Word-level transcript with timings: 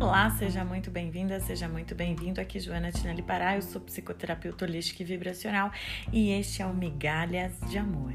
Olá, 0.00 0.30
seja 0.30 0.64
muito 0.64 0.92
bem-vinda, 0.92 1.40
seja 1.40 1.68
muito 1.68 1.92
bem-vindo. 1.92 2.40
Aqui 2.40 2.60
Joana 2.60 2.92
Tinelli 2.92 3.20
Pará, 3.20 3.56
eu 3.56 3.62
sou 3.62 3.80
psicoterapeuta 3.80 4.64
holística 4.64 5.02
e 5.02 5.04
vibracional 5.04 5.72
e 6.12 6.30
este 6.30 6.62
é 6.62 6.66
o 6.66 6.72
Migalhas 6.72 7.58
de 7.68 7.78
Amor. 7.78 8.14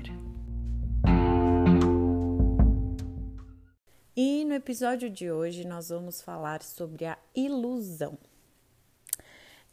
E 4.15 4.45
no 4.45 4.53
episódio 4.53 5.09
de 5.09 5.29
hoje 5.29 5.67
nós 5.67 5.89
vamos 5.89 6.21
falar 6.21 6.63
sobre 6.63 7.03
a 7.03 7.17
ilusão. 7.35 8.17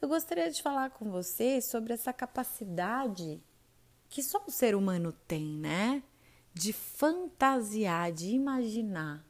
Eu 0.02 0.08
gostaria 0.08 0.50
de 0.50 0.60
falar 0.60 0.90
com 0.90 1.12
você 1.12 1.60
sobre 1.60 1.92
essa 1.92 2.12
capacidade 2.12 3.40
que 4.08 4.20
só 4.20 4.42
o 4.48 4.50
ser 4.50 4.74
humano 4.74 5.12
tem, 5.28 5.46
né? 5.46 6.02
De 6.52 6.72
fantasiar, 6.72 8.10
de 8.10 8.30
imaginar. 8.30 9.29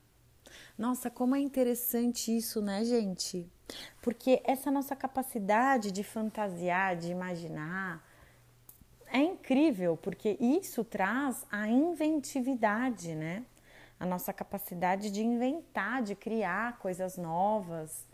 Nossa, 0.81 1.11
como 1.11 1.37
é 1.37 1.39
interessante 1.39 2.35
isso, 2.35 2.63
né, 2.63 2.83
gente? 2.87 3.47
Porque 4.01 4.41
essa 4.45 4.71
nossa 4.71 4.97
capacidade 4.97 5.93
de 5.93 6.03
fantasiar, 6.03 6.97
de 6.97 7.11
imaginar, 7.11 8.03
é 9.13 9.19
incrível, 9.19 9.95
porque 9.99 10.39
isso 10.41 10.83
traz 10.83 11.45
a 11.53 11.69
inventividade, 11.69 13.15
né? 13.15 13.45
A 14.01 14.07
nossa 14.07 14.33
capacidade 14.33 15.11
de 15.11 15.23
inventar, 15.23 16.03
de 16.03 16.15
criar 16.15 16.79
coisas 16.79 17.19
novas. 17.19 18.09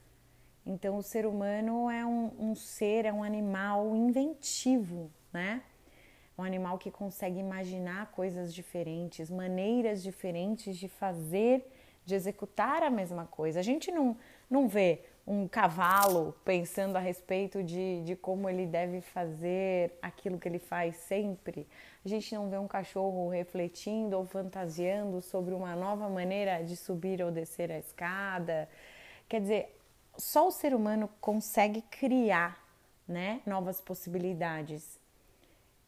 Então, 0.66 0.96
o 0.96 1.04
ser 1.04 1.24
humano 1.24 1.88
é 1.88 2.04
um, 2.04 2.32
um 2.37 2.54
ser, 2.56 3.04
é 3.04 3.12
um 3.12 3.23
animal 3.23 3.95
inventivo, 3.95 5.09
né? 5.32 5.62
um 6.38 6.42
animal 6.42 6.78
que 6.78 6.90
consegue 6.90 7.38
imaginar 7.38 8.10
coisas 8.12 8.52
diferentes, 8.52 9.30
maneiras 9.30 10.02
diferentes 10.02 10.76
de 10.76 10.88
fazer, 10.88 11.66
de 12.06 12.15
executar 12.15 12.83
a 12.84 12.88
mesma 12.88 13.27
coisa. 13.27 13.59
A 13.59 13.62
gente 13.62 13.91
não, 13.91 14.16
não 14.48 14.69
vê 14.69 15.02
um 15.27 15.49
cavalo 15.49 16.37
pensando 16.45 16.96
a 16.96 17.01
respeito 17.01 17.63
de, 17.63 18.01
de 18.04 18.15
como 18.15 18.48
ele 18.48 18.65
deve 18.65 19.01
fazer 19.01 19.98
aquilo 20.01 20.38
que 20.38 20.48
ele 20.48 20.60
faz 20.60 20.95
sempre. 20.96 21.66
A 22.04 22.09
gente 22.09 22.32
não 22.32 22.48
vê 22.48 22.57
um 22.57 22.68
cachorro 22.68 23.29
refletindo 23.29 24.16
ou 24.16 24.24
fantasiando 24.24 25.21
sobre 25.21 25.52
uma 25.52 25.74
nova 25.74 26.09
maneira 26.09 26.63
de 26.63 26.76
subir 26.76 27.21
ou 27.21 27.32
descer 27.32 27.73
a 27.73 27.79
escada. 27.79 28.68
Quer 29.29 29.41
dizer, 29.41 29.76
só 30.16 30.46
o 30.46 30.52
ser 30.52 30.73
humano 30.73 31.10
consegue 31.20 31.82
criar 31.82 32.65
né, 33.09 33.41
novas 33.45 33.80
possibilidades. 33.80 35.01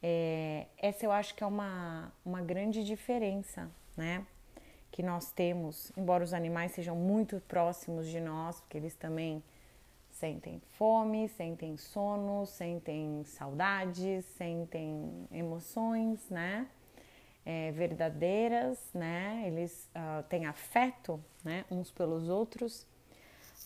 É, 0.03 0.65
essa 0.77 1.05
eu 1.05 1.13
acho 1.13 1.33
que 1.33 1.43
é 1.45 1.47
uma, 1.47 2.11
uma 2.25 2.41
grande 2.41 2.83
diferença, 2.83 3.71
né? 3.95 4.25
Que 4.99 5.03
nós 5.03 5.31
temos, 5.31 5.93
embora 5.95 6.25
os 6.25 6.33
animais 6.33 6.73
sejam 6.73 6.93
muito 6.93 7.41
próximos 7.47 8.05
de 8.05 8.19
nós, 8.19 8.59
porque 8.59 8.75
eles 8.75 8.97
também 8.97 9.41
sentem 10.09 10.61
fome, 10.73 11.29
sentem 11.29 11.77
sono, 11.77 12.45
sentem 12.45 13.23
saudades, 13.23 14.25
sentem 14.25 15.25
emoções, 15.31 16.29
né? 16.29 16.67
É, 17.45 17.71
verdadeiras, 17.71 18.77
né? 18.93 19.45
Eles 19.47 19.89
uh, 19.95 20.21
têm 20.23 20.45
afeto, 20.47 21.23
né? 21.45 21.63
Uns 21.71 21.89
pelos 21.89 22.27
outros, 22.27 22.85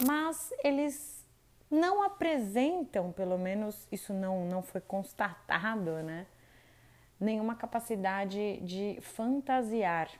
mas 0.06 0.54
eles 0.64 1.26
não 1.68 2.04
apresentam, 2.04 3.12
pelo 3.12 3.40
menos 3.40 3.88
isso 3.92 4.14
não, 4.14 4.46
não 4.46 4.62
foi 4.62 4.82
constatado, 4.82 6.04
né? 6.04 6.28
Nenhuma 7.20 7.56
capacidade 7.56 8.60
de 8.62 9.00
fantasiar. 9.02 10.12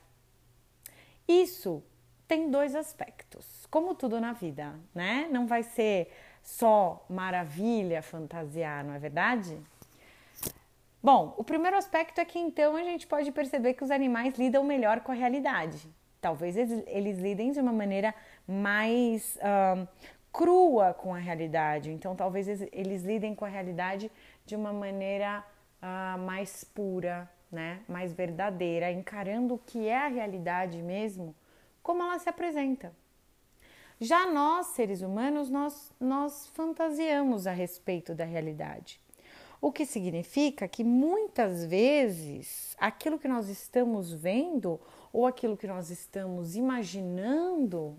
Isso 1.28 1.84
tem 2.28 2.50
dois 2.50 2.76
aspectos, 2.76 3.66
como 3.70 3.96
tudo 3.96 4.20
na 4.20 4.34
vida, 4.34 4.74
né? 4.94 5.28
Não 5.32 5.46
vai 5.46 5.64
ser 5.64 6.12
só 6.42 7.06
maravilha 7.10 8.02
fantasiar, 8.02 8.84
não 8.84 8.94
é 8.94 9.00
verdade? 9.00 9.58
Bom, 11.02 11.34
o 11.38 11.44
primeiro 11.44 11.78
aspecto 11.78 12.20
é 12.20 12.26
que 12.26 12.40
então 12.40 12.76
a 12.76 12.84
gente 12.84 13.06
pode 13.06 13.32
perceber 13.32 13.74
que 13.74 13.84
os 13.84 13.92
animais 13.92 14.36
lidam 14.36 14.64
melhor 14.64 15.02
com 15.02 15.12
a 15.12 15.16
realidade. 15.16 15.90
Talvez 16.22 16.56
eles, 16.56 16.84
eles 16.88 17.18
lidem 17.20 17.52
de 17.52 17.60
uma 17.60 17.74
maneira 17.74 18.16
mais 18.48 19.38
crua 20.34 20.94
com 20.94 21.14
a 21.14 21.20
realidade. 21.20 21.92
Então, 21.92 22.16
talvez 22.16 22.48
eles 22.48 23.04
lidem 23.04 23.36
com 23.36 23.46
a 23.46 23.48
realidade 23.48 24.12
de 24.46 24.56
uma 24.56 24.74
maneira 24.74 25.44
uh, 25.82 26.18
mais 26.18 26.64
pura, 26.64 27.30
né? 27.54 27.82
mais 27.88 28.12
verdadeira, 28.12 28.92
encarando 28.92 29.54
o 29.54 29.60
que 29.60 29.88
é 29.88 29.98
a 29.98 30.08
realidade 30.08 30.82
mesmo, 30.82 31.36
como 31.84 32.02
ela 32.02 32.18
se 32.18 32.28
apresenta. 32.28 32.92
Já 34.00 34.30
nós, 34.30 34.68
seres 34.68 35.02
humanos, 35.02 35.50
nós, 35.50 35.94
nós 36.00 36.48
fantasiamos 36.48 37.46
a 37.46 37.52
respeito 37.52 38.16
da 38.16 38.26
realidade. 38.26 39.00
O 39.62 39.72
que 39.72 39.86
significa 39.86 40.68
que 40.68 40.84
muitas 40.84 41.64
vezes 41.64 42.76
aquilo 42.78 43.20
que 43.20 43.28
nós 43.28 43.48
estamos 43.48 44.12
vendo 44.12 44.82
ou 45.14 45.26
aquilo 45.26 45.56
que 45.56 45.68
nós 45.68 45.90
estamos 45.90 46.56
imaginando 46.56 47.98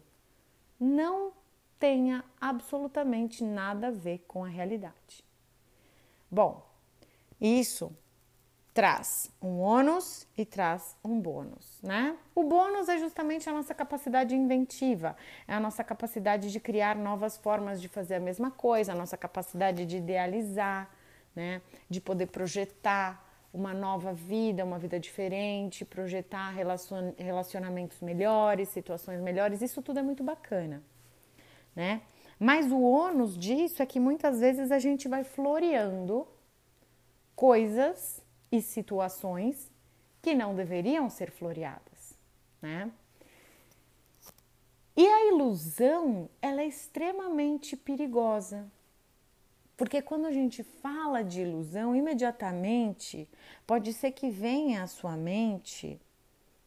não 0.78 1.32
tenha 1.78 2.24
absolutamente 2.40 3.42
nada 3.44 3.86
a 3.86 3.90
ver 3.90 4.24
com 4.26 4.44
a 4.44 4.48
realidade. 4.48 5.24
Bom, 6.30 6.66
isso 7.40 7.96
traz 8.74 9.30
um 9.40 9.60
ônus 9.60 10.26
e 10.36 10.44
traz 10.44 10.96
um 11.02 11.20
bônus, 11.20 11.80
né? 11.82 12.16
O 12.34 12.42
bônus 12.42 12.88
é 12.88 12.98
justamente 12.98 13.48
a 13.48 13.52
nossa 13.52 13.72
capacidade 13.72 14.34
inventiva, 14.34 15.16
é 15.48 15.54
a 15.54 15.60
nossa 15.60 15.82
capacidade 15.82 16.52
de 16.52 16.60
criar 16.60 16.96
novas 16.96 17.38
formas 17.38 17.80
de 17.80 17.88
fazer 17.88 18.16
a 18.16 18.20
mesma 18.20 18.50
coisa, 18.50 18.92
a 18.92 18.94
nossa 18.94 19.16
capacidade 19.16 19.86
de 19.86 19.98
idealizar, 19.98 20.90
né? 21.34 21.62
De 21.88 22.00
poder 22.00 22.26
projetar 22.26 23.24
uma 23.52 23.72
nova 23.72 24.12
vida, 24.12 24.64
uma 24.64 24.78
vida 24.78 24.98
diferente, 24.98 25.84
projetar 25.84 26.50
relacionamentos 27.16 28.00
melhores, 28.00 28.68
situações 28.68 29.20
melhores, 29.20 29.62
isso 29.62 29.80
tudo 29.80 30.00
é 30.00 30.02
muito 30.02 30.24
bacana 30.24 30.82
né? 31.74 32.02
Mas 32.38 32.70
o 32.70 32.80
ônus 32.80 33.36
disso 33.36 33.82
é 33.82 33.86
que 33.86 33.98
muitas 33.98 34.40
vezes 34.40 34.70
a 34.70 34.78
gente 34.78 35.08
vai 35.08 35.24
floreando 35.24 36.26
coisas 37.34 38.22
e 38.56 38.62
situações 38.62 39.70
que 40.22 40.34
não 40.34 40.54
deveriam 40.54 41.10
ser 41.10 41.30
floreadas, 41.30 42.16
né? 42.62 42.90
E 44.96 45.04
a 45.06 45.26
ilusão, 45.26 46.28
ela 46.40 46.62
é 46.62 46.66
extremamente 46.66 47.76
perigosa. 47.76 48.64
Porque 49.76 50.00
quando 50.00 50.26
a 50.26 50.30
gente 50.30 50.62
fala 50.62 51.24
de 51.24 51.40
ilusão, 51.40 51.96
imediatamente 51.96 53.28
pode 53.66 53.92
ser 53.92 54.12
que 54.12 54.30
venha 54.30 54.84
à 54.84 54.86
sua 54.86 55.16
mente, 55.16 56.00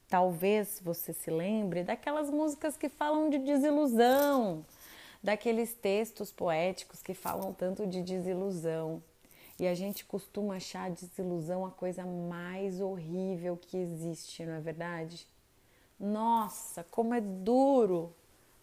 talvez 0.10 0.82
você 0.84 1.14
se 1.14 1.32
lembre 1.32 1.84
daquelas 1.84 2.30
músicas 2.30 2.76
que 2.76 2.90
falam 2.90 3.30
de 3.30 3.38
desilusão, 3.38 4.66
daqueles 5.24 5.74
textos 5.74 6.34
poéticos 6.34 7.02
que 7.02 7.14
falam 7.14 7.54
tanto 7.54 7.88
de 7.88 8.02
desilusão. 8.02 9.02
E 9.60 9.68
a 9.68 9.74
gente 9.74 10.06
costuma 10.06 10.56
achar 10.56 10.86
a 10.86 10.90
desilusão 10.90 11.66
a 11.66 11.72
coisa 11.72 12.06
mais 12.06 12.80
horrível 12.80 13.58
que 13.58 13.76
existe, 13.78 14.46
não 14.46 14.54
é 14.54 14.60
verdade? 14.60 15.28
Nossa, 16.00 16.84
como 16.84 17.14
é 17.14 17.22
duro 17.22 18.14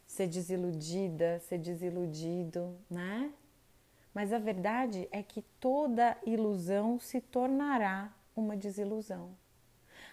ser 0.07 0.29
desiludida, 0.29 1.41
ser 1.41 1.59
desiludido, 1.59 2.77
né? 2.89 3.33
Mas 4.15 4.33
a 4.33 4.39
verdade 4.39 5.09
é 5.11 5.21
que 5.23 5.43
toda 5.59 6.17
ilusão 6.25 7.01
se 7.01 7.21
tornará 7.21 8.13
uma 8.37 8.57
desilusão. 8.57 9.37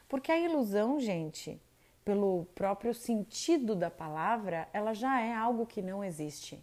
Porque 0.10 0.32
a 0.32 0.40
ilusão, 0.40 1.00
gente, 1.00 1.62
pelo 2.04 2.46
próprio 2.56 2.96
sentido 2.96 3.76
da 3.76 3.92
palavra, 3.92 4.68
ela 4.74 4.94
já 4.94 5.22
é 5.22 5.36
algo 5.36 5.68
que 5.68 5.84
não 5.84 6.04
existe. 6.04 6.60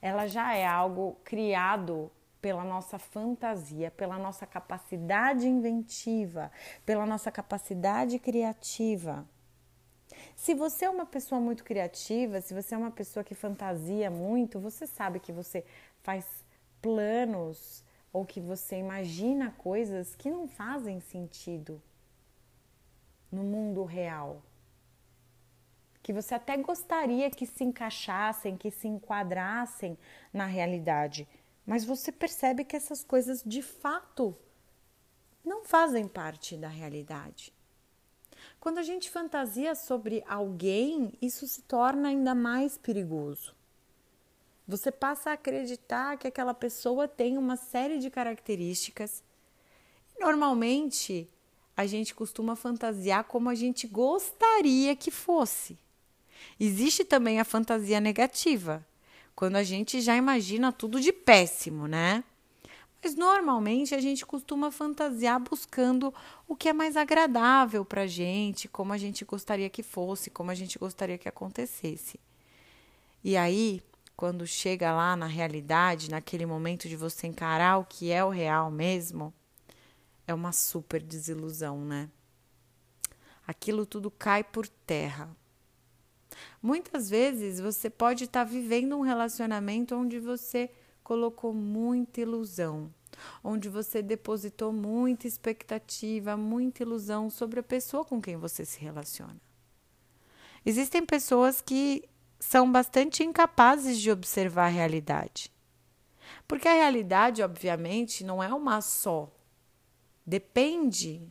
Ela 0.00 0.28
já 0.28 0.54
é 0.54 0.64
algo 0.64 1.16
criado 1.24 2.10
pela 2.44 2.62
nossa 2.62 2.98
fantasia, 2.98 3.90
pela 3.90 4.18
nossa 4.18 4.44
capacidade 4.46 5.48
inventiva, 5.48 6.52
pela 6.84 7.06
nossa 7.06 7.32
capacidade 7.32 8.18
criativa. 8.18 9.26
Se 10.36 10.52
você 10.52 10.84
é 10.84 10.90
uma 10.90 11.06
pessoa 11.06 11.40
muito 11.40 11.64
criativa, 11.64 12.42
se 12.42 12.52
você 12.52 12.74
é 12.74 12.76
uma 12.76 12.90
pessoa 12.90 13.24
que 13.24 13.34
fantasia 13.34 14.10
muito, 14.10 14.60
você 14.60 14.86
sabe 14.86 15.20
que 15.20 15.32
você 15.32 15.64
faz 16.02 16.26
planos 16.82 17.82
ou 18.12 18.26
que 18.26 18.42
você 18.42 18.76
imagina 18.76 19.50
coisas 19.56 20.14
que 20.14 20.30
não 20.30 20.46
fazem 20.46 21.00
sentido 21.00 21.80
no 23.32 23.42
mundo 23.42 23.84
real. 23.84 24.42
Que 26.02 26.12
você 26.12 26.34
até 26.34 26.58
gostaria 26.58 27.30
que 27.30 27.46
se 27.46 27.64
encaixassem, 27.64 28.54
que 28.54 28.70
se 28.70 28.86
enquadrassem 28.86 29.96
na 30.30 30.44
realidade, 30.44 31.26
mas 31.66 31.84
você 31.84 32.12
percebe 32.12 32.64
que 32.64 32.76
essas 32.76 33.02
coisas 33.02 33.42
de 33.44 33.62
fato 33.62 34.36
não 35.44 35.64
fazem 35.64 36.06
parte 36.08 36.56
da 36.56 36.68
realidade. 36.68 37.52
Quando 38.60 38.78
a 38.78 38.82
gente 38.82 39.10
fantasia 39.10 39.74
sobre 39.74 40.24
alguém, 40.26 41.12
isso 41.20 41.46
se 41.46 41.62
torna 41.62 42.08
ainda 42.08 42.34
mais 42.34 42.78
perigoso. 42.78 43.54
Você 44.66 44.90
passa 44.90 45.30
a 45.30 45.34
acreditar 45.34 46.16
que 46.16 46.26
aquela 46.26 46.54
pessoa 46.54 47.06
tem 47.06 47.36
uma 47.36 47.56
série 47.56 47.98
de 47.98 48.08
características. 48.08 49.22
Normalmente, 50.18 51.28
a 51.76 51.86
gente 51.86 52.14
costuma 52.14 52.56
fantasiar 52.56 53.24
como 53.24 53.50
a 53.50 53.54
gente 53.54 53.86
gostaria 53.86 54.96
que 54.96 55.10
fosse. 55.10 55.78
Existe 56.58 57.04
também 57.04 57.40
a 57.40 57.44
fantasia 57.44 58.00
negativa, 58.00 58.86
quando 59.34 59.56
a 59.56 59.62
gente 59.62 60.00
já 60.00 60.16
imagina 60.16 60.72
tudo 60.72 61.00
de 61.00 61.12
péssimo, 61.12 61.86
né? 61.86 62.22
Mas 63.02 63.14
normalmente 63.14 63.94
a 63.94 64.00
gente 64.00 64.24
costuma 64.24 64.70
fantasiar 64.70 65.38
buscando 65.38 66.14
o 66.48 66.56
que 66.56 66.70
é 66.70 66.72
mais 66.72 66.96
agradável 66.96 67.84
para 67.84 68.02
a 68.02 68.06
gente, 68.06 68.66
como 68.66 68.94
a 68.94 68.98
gente 68.98 69.24
gostaria 69.26 69.68
que 69.68 69.82
fosse, 69.82 70.30
como 70.30 70.50
a 70.50 70.54
gente 70.54 70.78
gostaria 70.78 71.18
que 71.18 71.28
acontecesse. 71.28 72.18
E 73.22 73.36
aí, 73.36 73.82
quando 74.16 74.46
chega 74.46 74.92
lá 74.92 75.14
na 75.16 75.26
realidade, 75.26 76.10
naquele 76.10 76.46
momento 76.46 76.88
de 76.88 76.96
você 76.96 77.26
encarar 77.26 77.78
o 77.78 77.84
que 77.84 78.10
é 78.10 78.24
o 78.24 78.30
real 78.30 78.70
mesmo, 78.70 79.34
é 80.26 80.32
uma 80.32 80.52
super 80.52 81.02
desilusão, 81.02 81.84
né? 81.84 82.08
Aquilo 83.46 83.84
tudo 83.84 84.10
cai 84.10 84.42
por 84.42 84.66
terra. 84.66 85.28
Muitas 86.62 87.08
vezes 87.10 87.60
você 87.60 87.88
pode 87.88 88.24
estar 88.24 88.44
tá 88.44 88.50
vivendo 88.50 88.96
um 88.96 89.02
relacionamento 89.02 89.94
onde 89.94 90.18
você 90.18 90.70
colocou 91.02 91.52
muita 91.52 92.20
ilusão, 92.20 92.92
onde 93.42 93.68
você 93.68 94.02
depositou 94.02 94.72
muita 94.72 95.26
expectativa, 95.26 96.36
muita 96.36 96.82
ilusão 96.82 97.28
sobre 97.30 97.60
a 97.60 97.62
pessoa 97.62 98.04
com 98.04 98.20
quem 98.20 98.36
você 98.36 98.64
se 98.64 98.80
relaciona. 98.80 99.40
Existem 100.64 101.04
pessoas 101.04 101.60
que 101.60 102.08
são 102.40 102.70
bastante 102.70 103.22
incapazes 103.22 103.98
de 103.98 104.10
observar 104.10 104.66
a 104.66 104.68
realidade. 104.68 105.52
Porque 106.48 106.68
a 106.68 106.74
realidade, 106.74 107.42
obviamente, 107.42 108.24
não 108.24 108.42
é 108.42 108.52
uma 108.52 108.80
só. 108.80 109.30
Depende 110.26 111.28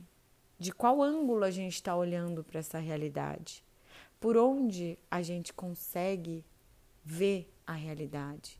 de 0.58 0.72
qual 0.72 1.02
ângulo 1.02 1.44
a 1.44 1.50
gente 1.50 1.74
está 1.74 1.96
olhando 1.96 2.44
para 2.44 2.60
essa 2.60 2.78
realidade, 2.78 3.63
por 4.24 4.38
onde 4.38 4.98
a 5.10 5.20
gente 5.20 5.52
consegue 5.52 6.46
ver 7.04 7.54
a 7.66 7.74
realidade. 7.74 8.58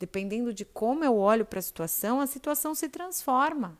Dependendo 0.00 0.52
de 0.52 0.64
como 0.64 1.04
eu 1.04 1.16
olho 1.16 1.46
para 1.46 1.60
a 1.60 1.62
situação, 1.62 2.20
a 2.20 2.26
situação 2.26 2.74
se 2.74 2.88
transforma. 2.88 3.78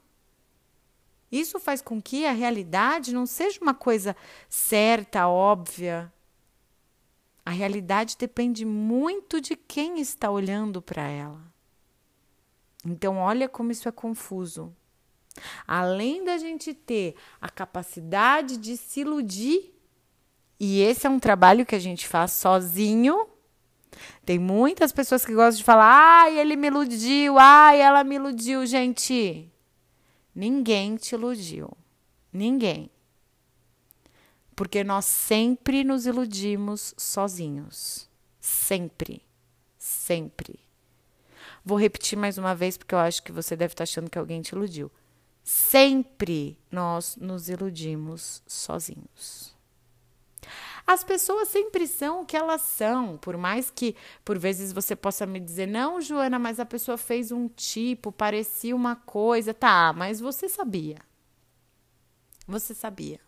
Isso 1.33 1.59
faz 1.59 1.83
com 1.83 2.01
que 2.01 2.25
a 2.25 2.31
realidade 2.31 3.13
não 3.13 3.27
seja 3.27 3.59
uma 3.61 3.75
coisa 3.75 4.15
certa, 4.49 5.27
óbvia. 5.27 6.13
A 7.45 7.51
realidade 7.51 8.17
depende 8.17 8.65
muito 8.65 9.41
de 9.41 9.57
quem 9.57 9.99
está 9.99 10.31
olhando 10.31 10.81
para 10.81 11.03
ela. 11.09 11.43
Então, 12.87 13.19
olha 13.19 13.49
como 13.49 13.73
isso 13.73 13.89
é 13.89 13.93
confuso. 13.93 14.73
Além 15.67 16.23
da 16.23 16.39
gente 16.39 16.73
ter 16.73 17.17
a 17.41 17.49
capacidade 17.49 18.57
de 18.57 18.77
se 18.77 19.01
iludir, 19.01 19.74
e 20.59 20.81
esse 20.81 21.07
é 21.07 21.11
um 21.11 21.19
trabalho 21.19 21.67
que 21.67 21.75
a 21.75 21.79
gente 21.79 22.07
faz 22.07 22.33
sozinho, 22.33 23.29
tem 24.25 24.39
muitas 24.39 24.93
pessoas 24.93 25.25
que 25.25 25.35
gostam 25.35 25.59
de 25.59 25.65
falar: 25.65 26.23
ai, 26.23 26.39
ele 26.39 26.57
me 26.57 26.69
iludiu, 26.69 27.39
ai, 27.39 27.81
ela 27.81 28.03
me 28.05 28.17
iludiu. 28.17 28.67
Gente, 28.67 29.51
ninguém 30.35 30.97
te 30.97 31.15
iludiu. 31.15 31.71
Ninguém. 32.33 32.91
Porque 34.57 34.85
nós 34.85 35.05
sempre 35.05 35.85
nos 35.85 36.07
iludimos 36.07 36.95
sozinhos. 36.97 38.09
Sempre. 38.41 39.23
Sempre. 39.79 40.61
Vou 41.65 41.79
repetir 41.79 42.17
mais 42.17 42.39
uma 42.39 42.55
vez, 42.55 42.77
porque 42.77 42.95
eu 42.95 42.99
acho 42.99 43.23
que 43.23 43.33
você 43.33 43.57
deve 43.57 43.73
estar 43.73 43.85
achando 43.85 44.11
que 44.11 44.19
alguém 44.19 44.43
te 44.43 44.51
iludiu. 44.51 44.91
Sempre 45.43 46.59
nós 46.71 47.17
nos 47.17 47.49
iludimos 47.49 48.43
sozinhos. 48.47 49.54
As 50.87 51.03
pessoas 51.03 51.49
sempre 51.49 51.87
são 51.87 52.23
o 52.23 52.27
que 52.27 52.37
elas 52.37 52.61
são, 52.61 53.17
por 53.17 53.37
mais 53.39 53.71
que 53.71 53.97
por 54.25 54.39
vezes 54.39 54.71
você 54.73 54.95
possa 54.95 55.25
me 55.25 55.41
dizer, 55.41 55.67
não, 55.67 56.01
Joana, 56.01 56.39
mas 56.39 56.61
a 56.61 56.67
pessoa 56.67 56.99
fez 56.99 57.33
um 57.33 57.49
tipo, 57.49 58.13
parecia 58.13 58.77
uma 58.77 58.95
coisa, 58.95 59.55
tá, 59.55 59.95
mas 59.95 60.21
você 60.21 60.49
sabia. 60.49 60.99
Você 62.47 62.75
sabia. 62.75 63.19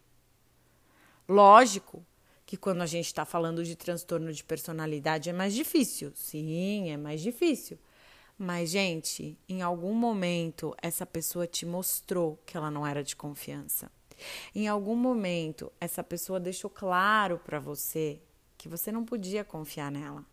Lógico 1.27 2.05
que 2.45 2.57
quando 2.57 2.83
a 2.83 2.87
gente 2.87 3.07
está 3.07 3.25
falando 3.25 3.65
de 3.65 3.75
transtorno 3.75 4.33
de 4.33 4.45
personalidade 4.45 5.31
é 5.31 5.33
mais 5.33 5.55
difícil. 5.55 6.13
Sim, 6.15 6.91
é 6.91 6.97
mais 6.97 7.21
difícil. 7.21 7.79
Mas, 8.39 8.71
gente, 8.71 9.39
em 9.49 9.63
algum 9.63 9.95
momento 9.95 10.75
essa 10.81 11.07
pessoa 11.07 11.47
te 11.47 11.65
mostrou 11.65 12.39
que 12.45 12.57
ela 12.57 12.71
não 12.71 12.87
era 12.87 13.03
de 13.03 13.17
confiança. 13.17 13.91
Em 14.55 14.69
algum 14.69 14.97
momento, 14.97 15.73
essa 15.81 16.03
pessoa 16.03 16.41
deixou 16.41 16.71
claro 16.71 17.41
para 17.45 17.59
você 17.59 18.21
que 18.57 18.69
você 18.69 18.91
não 18.91 19.05
podia 19.05 19.45
confiar 19.45 19.91
nela. 19.91 20.25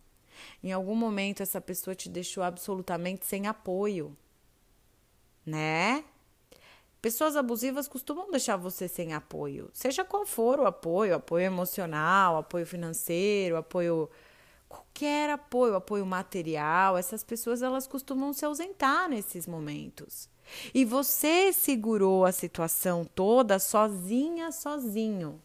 Em 0.63 0.71
algum 0.71 0.95
momento, 0.95 1.44
essa 1.44 1.62
pessoa 1.62 1.95
te 1.95 2.09
deixou 2.09 2.44
absolutamente 2.44 3.25
sem 3.25 3.47
apoio, 3.47 4.15
né? 5.45 6.03
Pessoas 7.01 7.35
abusivas 7.35 7.88
costumam 7.88 8.31
deixar 8.31 8.56
você 8.56 8.88
sem 8.88 9.13
apoio, 9.13 9.69
seja 9.74 10.06
qual 10.06 10.25
for 10.25 10.59
o 10.59 10.65
apoio, 10.65 11.15
apoio 11.15 11.45
emocional, 11.45 12.38
apoio 12.38 12.65
financeiro, 12.65 13.57
apoio 13.57 14.09
qualquer 14.69 15.29
apoio, 15.29 15.75
apoio 15.75 16.06
material. 16.06 16.97
Essas 16.97 17.24
pessoas 17.24 17.62
elas 17.62 17.86
costumam 17.86 18.31
se 18.33 18.45
ausentar 18.45 19.09
nesses 19.09 19.45
momentos. 19.45 20.29
E 20.73 20.85
você 20.85 21.51
segurou 21.53 22.25
a 22.25 22.31
situação 22.31 23.05
toda 23.05 23.59
sozinha, 23.59 24.51
sozinho. 24.51 25.41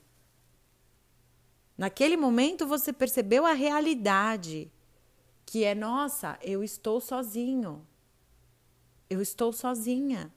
Naquele 1.76 2.16
momento 2.16 2.66
você 2.66 2.92
percebeu 2.92 3.46
a 3.46 3.52
realidade, 3.52 4.70
que 5.46 5.64
é: 5.64 5.74
nossa, 5.74 6.38
eu 6.42 6.64
estou 6.64 7.00
sozinho. 7.00 7.86
Eu 9.08 9.22
estou 9.22 9.52
sozinha. 9.52 10.32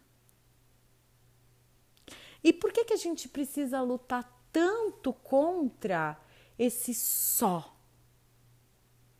E 2.44 2.54
por 2.54 2.72
que, 2.72 2.86
que 2.86 2.94
a 2.94 2.98
gente 2.98 3.28
precisa 3.28 3.82
lutar 3.82 4.24
tanto 4.52 5.14
contra 5.14 6.18
esse 6.58 6.94
só? 6.94 7.76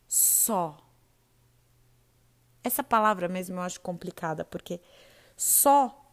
Só. 0.08 0.78
Essa 2.64 2.82
palavra 2.82 3.28
mesmo 3.28 3.56
eu 3.56 3.60
acho 3.62 3.80
complicada, 3.80 4.44
porque 4.44 4.80
só 5.42 6.08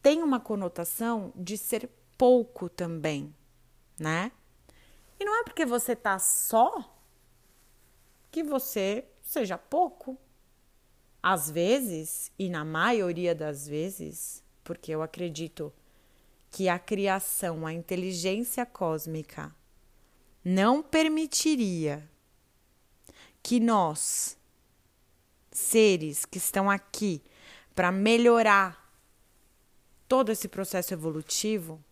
tem 0.00 0.22
uma 0.22 0.40
conotação 0.40 1.30
de 1.36 1.58
ser 1.58 1.90
pouco 2.16 2.70
também, 2.70 3.34
né? 3.98 4.32
E 5.20 5.24
não 5.26 5.40
é 5.40 5.44
porque 5.44 5.66
você 5.66 5.94
tá 5.94 6.18
só 6.18 6.82
que 8.30 8.42
você 8.42 9.04
seja 9.20 9.58
pouco. 9.58 10.18
Às 11.22 11.50
vezes, 11.50 12.32
e 12.38 12.48
na 12.48 12.64
maioria 12.64 13.34
das 13.34 13.68
vezes, 13.68 14.42
porque 14.64 14.90
eu 14.90 15.02
acredito 15.02 15.70
que 16.50 16.66
a 16.66 16.78
criação, 16.78 17.66
a 17.66 17.74
inteligência 17.74 18.64
cósmica 18.64 19.54
não 20.42 20.82
permitiria 20.82 22.10
que 23.42 23.60
nós, 23.60 24.38
seres 25.50 26.24
que 26.24 26.38
estão 26.38 26.70
aqui 26.70 27.22
para 27.74 27.90
melhorar 27.92 28.82
todo 30.08 30.30
esse 30.30 30.48
processo 30.48 30.92
evolutivo, 30.92 31.82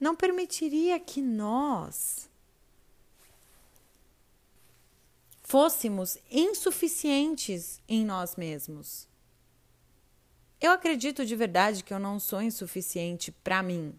não 0.00 0.16
permitiria 0.16 0.98
que 0.98 1.22
nós 1.22 2.28
fôssemos 5.44 6.18
insuficientes 6.30 7.80
em 7.88 8.04
nós 8.04 8.36
mesmos. 8.36 9.06
Eu 10.60 10.70
acredito 10.72 11.26
de 11.26 11.36
verdade 11.36 11.84
que 11.84 11.92
eu 11.92 11.98
não 11.98 12.18
sou 12.18 12.40
insuficiente 12.40 13.30
para 13.30 13.62
mim. 13.62 13.94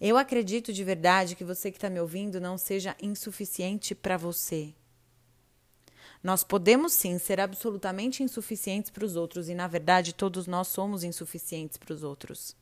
Eu 0.00 0.16
acredito 0.16 0.72
de 0.72 0.84
verdade 0.84 1.34
que 1.34 1.44
você 1.44 1.70
que 1.70 1.78
está 1.78 1.88
me 1.88 2.00
ouvindo 2.00 2.40
não 2.40 2.56
seja 2.58 2.96
insuficiente 3.00 3.94
para 3.94 4.16
você. 4.16 4.74
Nós 6.22 6.44
podemos 6.44 6.92
sim 6.92 7.18
ser 7.18 7.40
absolutamente 7.40 8.22
insuficientes 8.22 8.90
para 8.90 9.04
os 9.04 9.16
outros 9.16 9.48
e, 9.48 9.54
na 9.54 9.66
verdade, 9.66 10.14
todos 10.14 10.46
nós 10.46 10.68
somos 10.68 11.02
insuficientes 11.02 11.76
para 11.76 11.92
os 11.92 12.04
outros. 12.04 12.54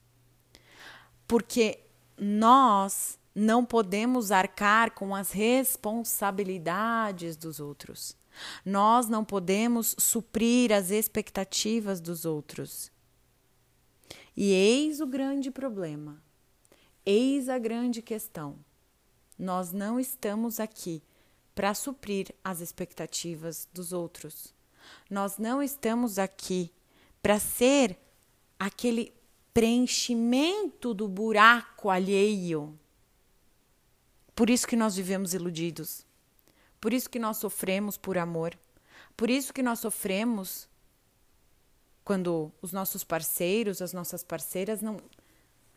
Porque 1.27 1.81
nós 2.17 3.19
não 3.35 3.63
podemos 3.65 4.31
arcar 4.33 4.93
com 4.93 5.15
as 5.15 5.31
responsabilidades 5.31 7.37
dos 7.37 7.61
outros. 7.61 8.17
Nós 8.65 9.07
não 9.09 9.23
podemos 9.25 9.95
suprir 9.99 10.73
as 10.73 10.91
expectativas 10.91 12.01
dos 12.01 12.25
outros. 12.25 12.91
E 14.37 14.53
eis 14.53 15.01
o 15.01 15.07
grande 15.07 15.51
problema. 15.51 16.23
Eis 17.05 17.49
a 17.49 17.59
grande 17.59 18.01
questão. 18.01 18.57
Nós 19.39 19.73
não 19.73 20.01
estamos 20.01 20.61
aqui 20.61 21.03
para 21.61 21.75
suprir 21.75 22.35
as 22.43 22.61
expectativas 22.61 23.69
dos 23.71 23.93
outros. 23.93 24.55
Nós 25.11 25.37
não 25.37 25.63
estamos 25.63 26.19
aqui 26.19 26.73
para 27.21 27.39
ser 27.39 27.99
aquele 28.59 29.13
preenchimento 29.53 30.95
do 30.95 31.07
buraco 31.07 31.91
alheio. 31.91 32.81
Por 34.35 34.49
isso 34.49 34.67
que 34.67 34.75
nós 34.75 34.97
vivemos 34.97 35.35
iludidos. 35.35 36.07
Por 36.81 36.95
isso 36.95 37.11
que 37.11 37.19
nós 37.19 37.37
sofremos 37.37 37.99
por 37.99 38.17
amor. 38.17 38.59
Por 39.15 39.29
isso 39.29 39.53
que 39.53 39.63
nós 39.63 39.81
sofremos 39.81 40.67
quando 42.03 42.51
os 42.63 42.73
nossos 42.73 43.05
parceiros, 43.05 43.83
as 43.83 43.93
nossas 43.93 44.25
parceiras 44.25 44.81
não 44.81 44.97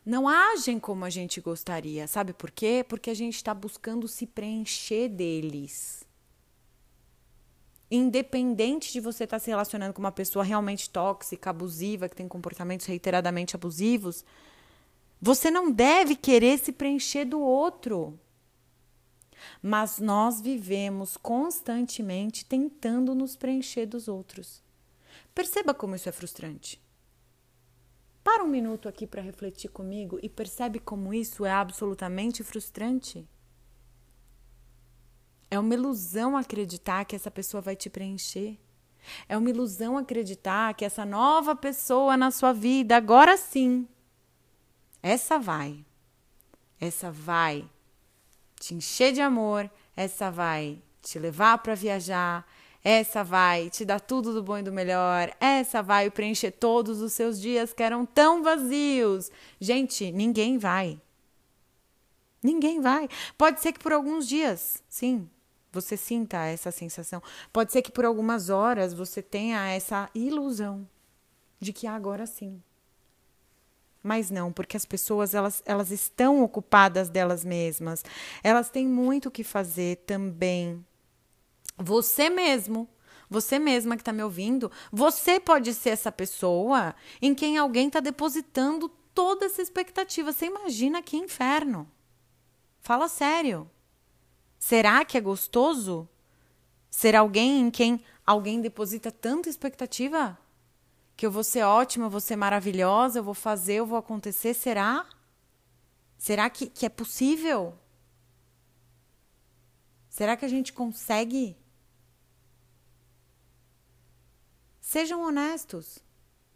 não 0.04 0.28
agem 0.28 0.78
como 0.78 1.04
a 1.04 1.10
gente 1.10 1.40
gostaria. 1.40 2.06
Sabe 2.06 2.34
por 2.34 2.50
quê? 2.50 2.84
Porque 2.86 3.08
a 3.08 3.14
gente 3.14 3.36
está 3.36 3.54
buscando 3.54 4.06
se 4.06 4.26
preencher 4.26 5.08
deles. 5.08 6.06
Independente 7.90 8.92
de 8.92 9.00
você 9.00 9.24
estar 9.24 9.36
tá 9.38 9.40
se 9.40 9.50
relacionando 9.50 9.94
com 9.94 10.00
uma 10.00 10.12
pessoa 10.12 10.44
realmente 10.44 10.90
tóxica, 10.90 11.50
abusiva, 11.50 12.08
que 12.08 12.16
tem 12.16 12.28
comportamentos 12.28 12.86
reiteradamente 12.86 13.56
abusivos, 13.56 14.24
você 15.20 15.50
não 15.50 15.70
deve 15.70 16.16
querer 16.16 16.58
se 16.58 16.70
preencher 16.70 17.24
do 17.24 17.40
outro. 17.40 18.18
Mas 19.62 19.98
nós 19.98 20.40
vivemos 20.40 21.16
constantemente 21.16 22.44
tentando 22.44 23.14
nos 23.14 23.36
preencher 23.36 23.86
dos 23.86 24.06
outros. 24.06 24.62
Perceba 25.34 25.72
como 25.72 25.94
isso 25.94 26.08
é 26.08 26.12
frustrante. 26.12 26.83
Para 28.24 28.42
um 28.42 28.48
minuto 28.48 28.88
aqui 28.88 29.06
para 29.06 29.20
refletir 29.20 29.68
comigo 29.68 30.18
e 30.22 30.30
percebe 30.30 30.80
como 30.80 31.12
isso 31.12 31.44
é 31.44 31.52
absolutamente 31.52 32.42
frustrante. 32.42 33.28
É 35.50 35.58
uma 35.58 35.74
ilusão 35.74 36.34
acreditar 36.34 37.04
que 37.04 37.14
essa 37.14 37.30
pessoa 37.30 37.60
vai 37.60 37.76
te 37.76 37.90
preencher. 37.90 38.58
É 39.28 39.36
uma 39.36 39.50
ilusão 39.50 39.98
acreditar 39.98 40.72
que 40.72 40.86
essa 40.86 41.04
nova 41.04 41.54
pessoa 41.54 42.16
na 42.16 42.30
sua 42.30 42.54
vida, 42.54 42.96
agora 42.96 43.36
sim, 43.36 43.86
essa 45.02 45.38
vai. 45.38 45.84
Essa 46.80 47.10
vai 47.12 47.68
te 48.58 48.74
encher 48.74 49.12
de 49.12 49.20
amor, 49.20 49.70
essa 49.94 50.30
vai 50.30 50.82
te 51.02 51.18
levar 51.18 51.58
para 51.58 51.74
viajar, 51.74 52.46
essa 52.84 53.24
vai 53.24 53.70
te 53.70 53.82
dar 53.82 53.98
tudo 53.98 54.34
do 54.34 54.42
bom 54.42 54.58
e 54.58 54.62
do 54.62 54.70
melhor. 54.70 55.34
Essa 55.40 55.82
vai 55.82 56.10
preencher 56.10 56.50
todos 56.50 57.00
os 57.00 57.14
seus 57.14 57.40
dias 57.40 57.72
que 57.72 57.82
eram 57.82 58.04
tão 58.04 58.42
vazios. 58.42 59.30
Gente, 59.58 60.12
ninguém 60.12 60.58
vai. 60.58 61.00
Ninguém 62.42 62.82
vai. 62.82 63.08
Pode 63.38 63.62
ser 63.62 63.72
que 63.72 63.78
por 63.78 63.94
alguns 63.94 64.28
dias, 64.28 64.82
sim, 64.86 65.26
você 65.72 65.96
sinta 65.96 66.44
essa 66.44 66.70
sensação. 66.70 67.22
Pode 67.50 67.72
ser 67.72 67.80
que 67.80 67.90
por 67.90 68.04
algumas 68.04 68.50
horas 68.50 68.92
você 68.92 69.22
tenha 69.22 69.66
essa 69.70 70.10
ilusão 70.14 70.86
de 71.58 71.72
que 71.72 71.86
agora 71.86 72.26
sim. 72.26 72.62
Mas 74.02 74.30
não, 74.30 74.52
porque 74.52 74.76
as 74.76 74.84
pessoas 74.84 75.32
elas, 75.32 75.62
elas 75.64 75.90
estão 75.90 76.42
ocupadas 76.42 77.08
delas 77.08 77.42
mesmas. 77.46 78.04
Elas 78.42 78.68
têm 78.68 78.86
muito 78.86 79.30
o 79.30 79.32
que 79.32 79.42
fazer 79.42 79.96
também 80.04 80.84
você 81.76 82.30
mesmo, 82.30 82.88
você 83.28 83.58
mesma 83.58 83.96
que 83.96 84.02
está 84.02 84.12
me 84.12 84.22
ouvindo, 84.22 84.70
você 84.92 85.40
pode 85.40 85.74
ser 85.74 85.90
essa 85.90 86.12
pessoa 86.12 86.94
em 87.20 87.34
quem 87.34 87.58
alguém 87.58 87.88
está 87.88 88.00
depositando 88.00 88.88
toda 89.14 89.46
essa 89.46 89.62
expectativa. 89.62 90.32
Você 90.32 90.46
imagina 90.46 91.02
que 91.02 91.16
inferno. 91.16 91.90
Fala 92.80 93.08
sério. 93.08 93.70
Será 94.58 95.04
que 95.04 95.18
é 95.18 95.20
gostoso 95.20 96.08
ser 96.90 97.16
alguém 97.16 97.60
em 97.60 97.70
quem 97.70 98.04
alguém 98.26 98.60
deposita 98.60 99.10
tanta 99.10 99.48
expectativa? 99.48 100.38
Que 101.16 101.26
eu 101.26 101.30
vou 101.30 101.44
ser 101.44 101.62
ótima, 101.62 102.06
eu 102.06 102.10
vou 102.10 102.20
ser 102.20 102.36
maravilhosa, 102.36 103.18
eu 103.18 103.24
vou 103.24 103.34
fazer, 103.34 103.74
eu 103.74 103.86
vou 103.86 103.98
acontecer? 103.98 104.54
Será? 104.54 105.06
Será 106.16 106.48
que, 106.48 106.66
que 106.66 106.86
é 106.86 106.88
possível? 106.88 107.74
Será 110.08 110.36
que 110.36 110.44
a 110.44 110.48
gente 110.48 110.72
consegue 110.72 111.56
Sejam 114.94 115.22
honestos. 115.22 115.98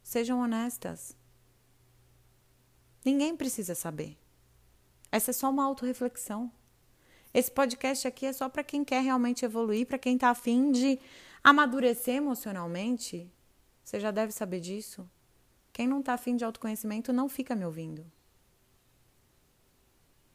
Sejam 0.00 0.38
honestas. 0.38 1.16
Ninguém 3.04 3.36
precisa 3.36 3.74
saber. 3.74 4.16
Essa 5.10 5.32
é 5.32 5.34
só 5.34 5.50
uma 5.50 5.64
autorreflexão. 5.64 6.48
Esse 7.34 7.50
podcast 7.50 8.06
aqui 8.06 8.26
é 8.26 8.32
só 8.32 8.48
para 8.48 8.62
quem 8.62 8.84
quer 8.84 9.02
realmente 9.02 9.44
evoluir, 9.44 9.88
para 9.88 9.98
quem 9.98 10.14
está 10.14 10.30
afim 10.30 10.70
de 10.70 11.00
amadurecer 11.42 12.14
emocionalmente. 12.14 13.28
Você 13.82 13.98
já 13.98 14.12
deve 14.12 14.30
saber 14.30 14.60
disso. 14.60 15.10
Quem 15.72 15.88
não 15.88 15.98
está 15.98 16.14
afim 16.14 16.36
de 16.36 16.44
autoconhecimento 16.44 17.12
não 17.12 17.28
fica 17.28 17.56
me 17.56 17.64
ouvindo. 17.64 18.06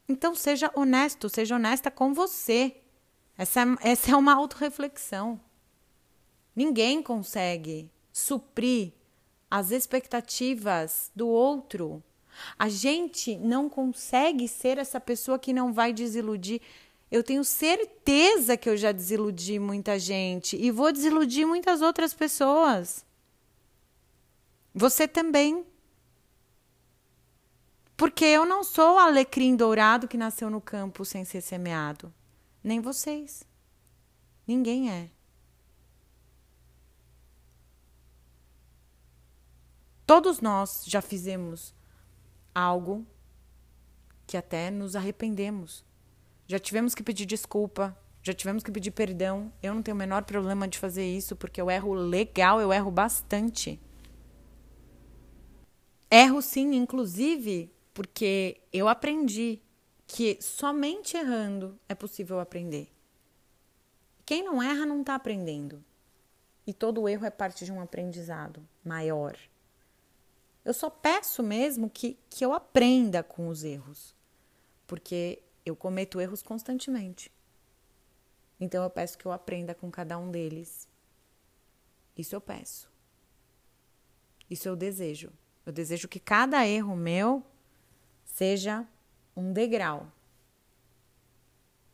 Então 0.06 0.34
seja 0.34 0.70
honesto, 0.74 1.30
seja 1.30 1.56
honesta 1.56 1.90
com 1.90 2.12
você. 2.12 2.82
Essa, 3.38 3.62
é, 3.62 3.92
essa 3.92 4.10
é 4.10 4.14
uma 4.14 4.34
autorreflexão. 4.34 5.40
Ninguém 6.54 7.02
consegue 7.02 7.90
suprir 8.12 8.92
as 9.50 9.70
expectativas 9.70 11.10
do 11.14 11.28
outro. 11.28 12.02
A 12.58 12.68
gente 12.68 13.36
não 13.36 13.68
consegue 13.68 14.48
ser 14.48 14.78
essa 14.78 15.00
pessoa 15.00 15.38
que 15.38 15.52
não 15.52 15.72
vai 15.72 15.92
desiludir. 15.92 16.60
Eu 17.10 17.22
tenho 17.22 17.44
certeza 17.44 18.56
que 18.56 18.68
eu 18.68 18.76
já 18.76 18.92
desiludi 18.92 19.58
muita 19.58 19.98
gente 19.98 20.56
e 20.56 20.70
vou 20.70 20.92
desiludir 20.92 21.46
muitas 21.46 21.80
outras 21.80 22.12
pessoas. 22.12 23.04
Você 24.74 25.06
também. 25.06 25.64
Porque 27.96 28.24
eu 28.24 28.44
não 28.44 28.64
sou 28.64 28.94
o 28.94 28.98
alecrim 28.98 29.54
dourado 29.54 30.08
que 30.08 30.16
nasceu 30.16 30.50
no 30.50 30.60
campo 30.60 31.04
sem 31.04 31.24
ser 31.24 31.40
semeado. 31.40 32.12
Nem 32.62 32.80
vocês. 32.80 33.44
Ninguém 34.46 34.90
é. 34.90 35.08
Todos 40.14 40.40
nós 40.40 40.84
já 40.86 41.02
fizemos 41.02 41.74
algo 42.54 43.04
que 44.28 44.36
até 44.36 44.70
nos 44.70 44.94
arrependemos. 44.94 45.84
Já 46.46 46.56
tivemos 46.56 46.94
que 46.94 47.02
pedir 47.02 47.26
desculpa, 47.26 47.98
já 48.22 48.32
tivemos 48.32 48.62
que 48.62 48.70
pedir 48.70 48.92
perdão. 48.92 49.52
Eu 49.60 49.74
não 49.74 49.82
tenho 49.82 49.96
o 49.96 49.98
menor 49.98 50.22
problema 50.22 50.68
de 50.68 50.78
fazer 50.78 51.04
isso, 51.04 51.34
porque 51.34 51.60
eu 51.60 51.68
erro 51.68 51.92
legal, 51.92 52.60
eu 52.60 52.72
erro 52.72 52.92
bastante. 52.92 53.80
Erro 56.08 56.40
sim, 56.40 56.76
inclusive, 56.76 57.74
porque 57.92 58.60
eu 58.72 58.88
aprendi 58.88 59.60
que 60.06 60.38
somente 60.40 61.16
errando 61.16 61.76
é 61.88 61.94
possível 61.96 62.38
aprender. 62.38 62.88
Quem 64.24 64.44
não 64.44 64.62
erra 64.62 64.86
não 64.86 65.00
está 65.00 65.16
aprendendo. 65.16 65.84
E 66.64 66.72
todo 66.72 67.08
erro 67.08 67.26
é 67.26 67.30
parte 67.30 67.64
de 67.64 67.72
um 67.72 67.80
aprendizado 67.80 68.64
maior. 68.84 69.36
Eu 70.64 70.72
só 70.72 70.88
peço 70.88 71.42
mesmo 71.42 71.90
que, 71.90 72.18
que 72.30 72.44
eu 72.44 72.52
aprenda 72.52 73.22
com 73.22 73.48
os 73.48 73.64
erros, 73.64 74.14
porque 74.86 75.42
eu 75.64 75.76
cometo 75.76 76.20
erros 76.20 76.42
constantemente. 76.42 77.30
Então 78.58 78.82
eu 78.82 78.90
peço 78.90 79.18
que 79.18 79.26
eu 79.26 79.32
aprenda 79.32 79.74
com 79.74 79.90
cada 79.90 80.16
um 80.16 80.30
deles. 80.30 80.88
Isso 82.16 82.34
eu 82.34 82.40
peço. 82.40 82.90
Isso 84.48 84.68
eu 84.68 84.76
desejo. 84.76 85.32
Eu 85.66 85.72
desejo 85.72 86.08
que 86.08 86.20
cada 86.20 86.66
erro 86.66 86.96
meu 86.96 87.44
seja 88.24 88.86
um 89.36 89.52
degrau. 89.52 90.10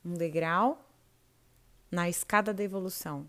Um 0.05 0.15
degrau 0.15 0.87
na 1.91 2.09
escada 2.09 2.55
da 2.55 2.63
evolução, 2.63 3.29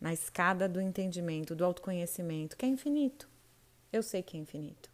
na 0.00 0.12
escada 0.12 0.68
do 0.68 0.80
entendimento, 0.80 1.54
do 1.54 1.64
autoconhecimento, 1.64 2.56
que 2.56 2.64
é 2.64 2.68
infinito. 2.68 3.28
Eu 3.92 4.02
sei 4.02 4.22
que 4.22 4.36
é 4.36 4.40
infinito. 4.40 4.90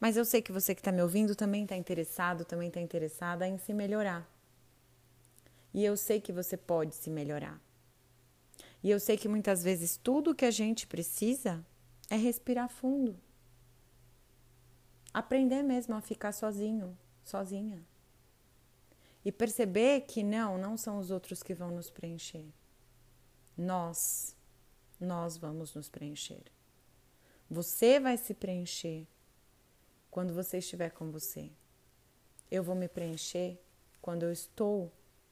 Mas 0.00 0.16
eu 0.16 0.24
sei 0.24 0.42
que 0.42 0.52
você 0.52 0.74
que 0.74 0.80
está 0.80 0.92
me 0.92 1.02
ouvindo 1.02 1.34
também 1.34 1.62
está 1.62 1.76
interessado, 1.76 2.44
também 2.44 2.68
está 2.68 2.80
interessada 2.80 3.46
em 3.46 3.58
se 3.58 3.72
melhorar. 3.72 4.28
E 5.72 5.84
eu 5.84 5.96
sei 5.96 6.20
que 6.20 6.32
você 6.32 6.56
pode 6.56 6.94
se 6.94 7.10
melhorar. 7.10 7.60
E 8.82 8.90
eu 8.90 9.00
sei 9.00 9.16
que 9.16 9.28
muitas 9.28 9.62
vezes 9.62 9.96
tudo 9.96 10.34
que 10.34 10.44
a 10.44 10.50
gente 10.50 10.86
precisa 10.86 11.64
é 12.10 12.16
respirar 12.16 12.68
fundo. 12.68 13.18
Aprender 15.12 15.62
mesmo 15.62 15.94
a 15.94 16.00
ficar 16.00 16.32
sozinho, 16.32 16.96
sozinha. 17.24 17.82
E 19.24 19.32
perceber 19.32 20.02
que 20.02 20.22
não, 20.22 20.58
não 20.58 20.76
são 20.76 20.98
os 20.98 21.10
outros 21.10 21.42
que 21.42 21.54
vão 21.54 21.70
nos 21.70 21.88
preencher. 21.88 22.44
Nós, 23.56 24.36
nós 25.00 25.38
vamos 25.38 25.74
nos 25.74 25.88
preencher. 25.88 26.42
Você 27.54 28.00
vai 28.00 28.16
se 28.16 28.34
preencher 28.34 29.06
quando 30.10 30.34
você 30.34 30.58
estiver 30.58 30.90
com 30.90 31.12
você. 31.12 31.52
Eu 32.50 32.64
vou 32.64 32.74
me 32.74 32.88
preencher 32.88 33.60
quando 34.02 34.24
eu 34.24 34.32
estou 34.32 34.90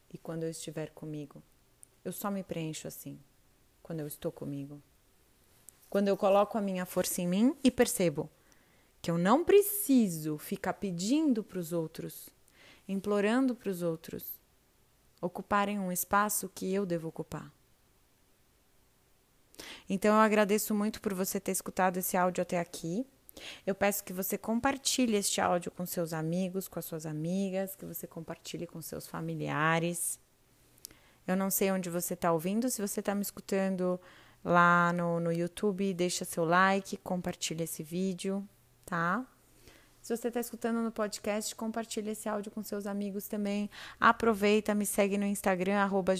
e 0.09 0.17
quando 0.17 0.43
eu 0.43 0.49
estiver 0.49 0.91
comigo. 0.91 1.43
Eu 2.01 2.13
só 2.13 2.31
me 2.31 2.41
preencho 2.41 2.87
assim, 2.87 3.19
quando 3.81 3.99
eu 3.99 4.07
estou 4.07 4.31
comigo. 4.31 4.81
Quando 5.89 6.07
eu 6.07 6.15
coloco 6.15 6.57
a 6.57 6.61
minha 6.61 6.85
força 6.85 7.21
em 7.21 7.27
mim 7.27 7.57
e 7.61 7.69
percebo 7.69 8.29
que 9.01 9.11
eu 9.11 9.17
não 9.17 9.43
preciso 9.43 10.37
ficar 10.37 10.75
pedindo 10.75 11.43
para 11.43 11.59
os 11.59 11.73
outros, 11.73 12.29
implorando 12.87 13.53
para 13.53 13.69
os 13.69 13.81
outros 13.81 14.23
ocuparem 15.19 15.77
um 15.77 15.91
espaço 15.91 16.49
que 16.55 16.73
eu 16.73 16.85
devo 16.85 17.09
ocupar. 17.09 17.51
Então 19.89 20.15
eu 20.15 20.21
agradeço 20.21 20.73
muito 20.73 21.01
por 21.01 21.13
você 21.13 21.39
ter 21.39 21.51
escutado 21.51 21.97
esse 21.97 22.15
áudio 22.17 22.41
até 22.41 22.59
aqui. 22.59 23.05
Eu 23.65 23.73
peço 23.73 24.03
que 24.03 24.13
você 24.13 24.37
compartilhe 24.37 25.15
este 25.15 25.41
áudio 25.41 25.71
com 25.71 25.85
seus 25.85 26.13
amigos, 26.13 26.67
com 26.67 26.79
as 26.79 26.85
suas 26.85 27.05
amigas, 27.05 27.75
que 27.75 27.85
você 27.85 28.05
compartilhe 28.05 28.67
com 28.67 28.81
seus 28.81 29.07
familiares. 29.07 30.19
Eu 31.27 31.35
não 31.35 31.49
sei 31.49 31.71
onde 31.71 31.89
você 31.89 32.13
está 32.13 32.31
ouvindo, 32.31 32.69
se 32.69 32.81
você 32.81 32.99
está 32.99 33.15
me 33.15 33.21
escutando 33.21 33.99
lá 34.43 34.91
no, 34.93 35.19
no 35.19 35.31
YouTube, 35.31 35.93
deixa 35.93 36.25
seu 36.25 36.43
like, 36.43 36.97
compartilha 36.97 37.63
esse 37.63 37.81
vídeo, 37.81 38.47
tá? 38.85 39.25
Se 40.03 40.15
você 40.15 40.27
está 40.27 40.39
escutando 40.41 40.81
no 40.81 40.91
podcast, 40.91 41.55
compartilhe 41.55 42.09
esse 42.09 42.27
áudio 42.27 42.51
com 42.51 42.61
seus 42.61 42.85
amigos 42.85 43.29
também. 43.29 43.69
Aproveita, 43.97 44.75
me 44.75 44.85
segue 44.85 45.17
no 45.17 45.25
Instagram, 45.25 45.77
arroba 45.77 46.13